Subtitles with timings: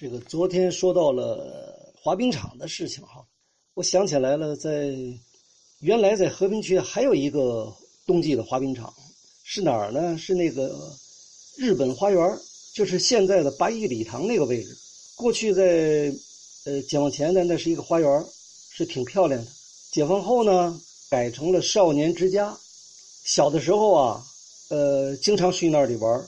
[0.00, 3.22] 这个昨天说到了滑冰场的事情哈，
[3.74, 4.94] 我想起来了，在
[5.80, 7.70] 原来在和平区还有一个
[8.06, 8.90] 冬季的滑冰场，
[9.44, 10.16] 是哪儿呢？
[10.16, 10.74] 是那个
[11.58, 12.38] 日本花园，
[12.72, 14.74] 就是现在的八一礼堂那个位置。
[15.16, 16.10] 过去在
[16.64, 18.24] 呃解放前呢，那是一个花园，
[18.70, 19.50] 是挺漂亮的。
[19.92, 20.80] 解放后呢，
[21.10, 22.56] 改成了少年之家。
[23.24, 24.24] 小的时候啊，
[24.70, 26.26] 呃，经常去那里玩。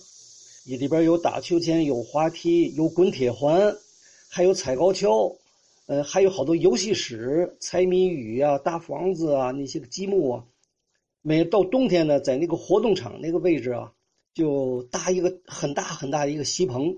[0.65, 3.77] 里边有打秋千，有滑梯，有滚铁环，
[4.29, 5.37] 还有踩高跷，
[5.87, 10.45] 呃，还有好多游戏室，猜谜语啊，搭房子啊，那些个积木啊。
[11.21, 13.93] 每到冬天呢，在那个活动场那个位置啊，
[14.35, 16.97] 就搭一个很大很大的一个席棚，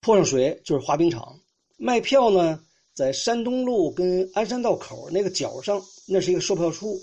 [0.00, 1.40] 泼上水就是滑冰场。
[1.78, 2.60] 卖票呢，
[2.92, 7.00] 在山东路跟鞍山道口那个角上，那是一个售票处。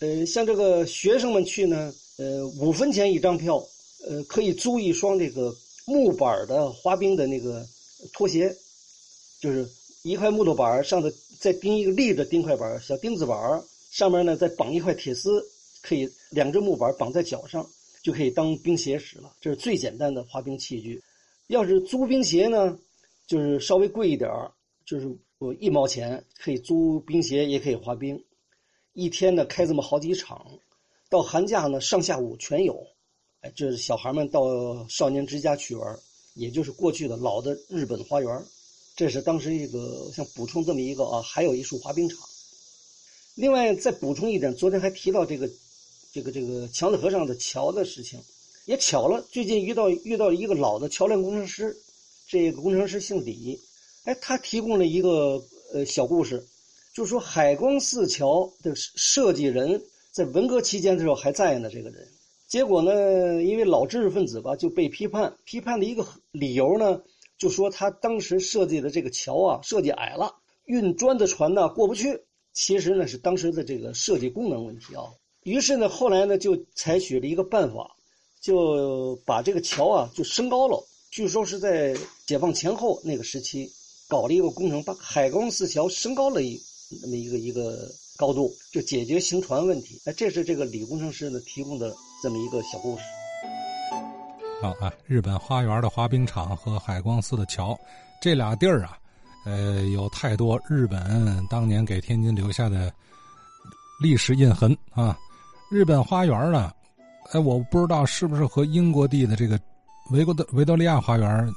[0.00, 3.66] 呃，像这个学生们去呢，呃，五分钱一张票。
[4.04, 5.54] 呃，可以租一双这个
[5.86, 7.66] 木板的滑冰的那个
[8.12, 8.54] 拖鞋，
[9.40, 9.68] 就是
[10.02, 11.10] 一块木头板上头
[11.40, 15.42] 再钉一个立着钉块板小钉子板上面呢再绑一块铁丝，
[15.82, 17.66] 可以两只木板绑在脚上，
[18.02, 19.32] 就可以当冰鞋使了。
[19.40, 21.02] 这是最简单的滑冰器具。
[21.48, 22.78] 要是租冰鞋呢，
[23.26, 24.30] 就是稍微贵一点
[24.84, 28.22] 就是我一毛钱可以租冰鞋，也可以滑冰。
[28.92, 30.46] 一天呢开这么好几场，
[31.08, 32.86] 到寒假呢上下午全有。
[33.42, 35.98] 哎这是小孩们到少年之家去玩，
[36.34, 38.44] 也就是过去的老的日本花园。
[38.96, 42.18] 这是当时一个像补充这么一个啊，还有一处滑冰场。
[43.34, 45.46] 另外再补充一点，昨天还提到这个
[46.12, 48.18] 这个这个强子河上的桥的事情，
[48.64, 51.76] 也巧了，最近遇到遇到一个老的桥梁工程师，
[52.26, 53.60] 这个工程师姓李，
[54.04, 56.42] 哎，他提供了一个呃小故事，
[56.94, 62.08] 就是说海光寺桥的设计人在文革期间的时候还在呢，这个人。
[62.48, 63.42] 结果呢？
[63.42, 65.36] 因为老知识分子吧，就被批判。
[65.44, 67.02] 批判的一个理由呢，
[67.36, 70.32] 就说他当时设计的这个桥啊，设计矮了，
[70.66, 72.20] 运砖的船呢过不去。
[72.52, 75.02] 其实呢，是当时的这个设计功能问题啊。
[75.42, 77.96] 于是呢，后来呢，就采取了一个办法，
[78.40, 80.82] 就把这个桥啊就升高了。
[81.10, 81.96] 据说是在
[82.26, 83.68] 解放前后那个时期，
[84.08, 86.60] 搞了一个工程，把海光寺桥升高了一
[87.02, 90.00] 那么一个一个高度，就解决行船问题。
[90.06, 91.94] 哎，这是这个李工程师呢提供的。
[92.22, 93.02] 这么一个小故事。
[94.62, 97.78] 好啊，日本花园的滑冰场和海光寺的桥，
[98.22, 98.96] 这俩地儿啊，
[99.44, 102.90] 呃，有太多日本当年给天津留下的
[104.00, 105.16] 历史印痕啊。
[105.70, 106.72] 日本花园呢，
[107.32, 109.60] 哎，我不知道是不是和英国地的这个
[110.10, 111.54] 维国维多利亚花园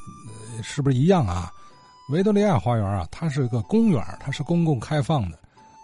[0.62, 1.50] 是不是一样啊？
[2.12, 5.40] 维多利亚花园啊，它是个公园，它是公共开放的。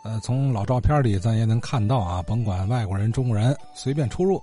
[0.06, 4.40] 呃，从老照片里咱也能看到啊，甭管外国人、中国人，随便出入。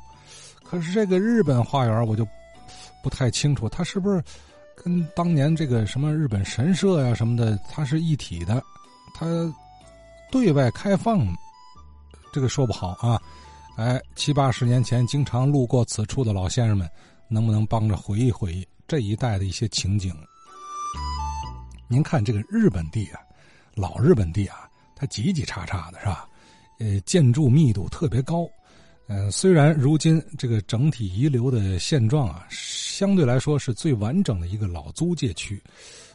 [0.65, 2.27] 可是这个日本花园我就
[3.00, 4.21] 不太清楚，它是不是
[4.75, 8.61] 跟当年这个什么日本神社呀什么的，它是一体的？
[9.15, 9.25] 它
[10.33, 11.25] 对外开放，
[12.33, 13.22] 这个说不好啊。
[13.77, 16.91] 哎，七八十年前经常路过此处的老先生们，
[17.28, 20.12] 能不能帮着回忆回忆这一带的一些情景？
[21.87, 23.21] 您看这个日本地啊，
[23.77, 24.69] 老日本地啊，
[25.03, 26.29] 它挤挤叉叉的是吧？
[26.79, 28.49] 呃，建筑密度特别高。
[29.09, 35.61] 嗯，虽然如今这个整体遗留的现状啊，相对来说是最完整的一个老租界区，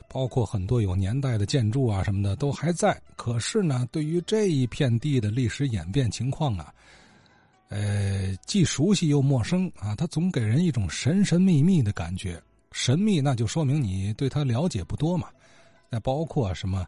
[0.07, 2.97] 包括很多有年代的建筑啊什么的都还在。
[3.17, 6.73] 可是呢，对于这一片地的历史演变情况啊，
[7.67, 12.41] 呃，既熟悉又陌生啊，它总给人一种神神秘秘的感觉。
[12.71, 15.27] 神秘那就说明你对它了解不多嘛。
[15.89, 16.87] 那包括什么，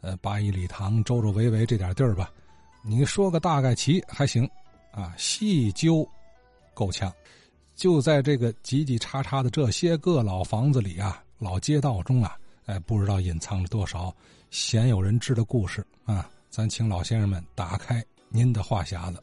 [0.00, 2.30] 呃，八一礼堂周周围围这点地儿吧，
[2.82, 4.48] 你说个大概齐还行。
[4.90, 6.08] 啊，细究
[6.74, 7.12] 够呛，
[7.76, 12.36] 就在这个挤挤叉叉的这些个老房子里啊，老街道中啊，
[12.66, 14.12] 哎，不知道隐藏着多少
[14.50, 16.28] 鲜有人知的故事啊！
[16.50, 19.22] 咱请老先生们打开您的话匣子，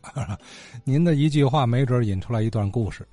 [0.86, 3.06] 您的一句话，没准引出来一段故事。